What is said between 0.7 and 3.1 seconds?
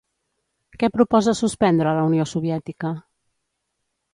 Què proposa suspendre la Unió Soviètica?